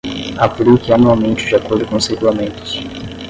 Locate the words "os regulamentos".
1.97-2.79